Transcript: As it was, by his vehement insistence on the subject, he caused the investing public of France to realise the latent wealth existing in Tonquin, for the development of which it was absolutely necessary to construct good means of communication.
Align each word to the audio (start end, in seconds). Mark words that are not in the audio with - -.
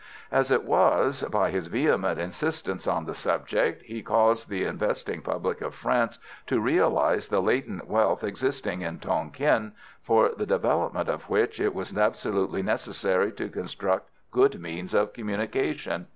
As 0.31 0.49
it 0.49 0.63
was, 0.65 1.21
by 1.31 1.51
his 1.51 1.67
vehement 1.67 2.19
insistence 2.19 2.87
on 2.87 3.05
the 3.05 3.13
subject, 3.13 3.83
he 3.83 4.01
caused 4.01 4.49
the 4.49 4.63
investing 4.63 5.21
public 5.21 5.61
of 5.61 5.75
France 5.75 6.17
to 6.47 6.59
realise 6.59 7.27
the 7.27 7.39
latent 7.39 7.87
wealth 7.87 8.23
existing 8.23 8.81
in 8.81 8.97
Tonquin, 8.97 9.73
for 10.01 10.29
the 10.35 10.47
development 10.47 11.07
of 11.07 11.29
which 11.29 11.59
it 11.59 11.75
was 11.75 11.95
absolutely 11.95 12.63
necessary 12.63 13.31
to 13.33 13.47
construct 13.47 14.09
good 14.31 14.59
means 14.59 14.95
of 14.95 15.13
communication. 15.13 16.07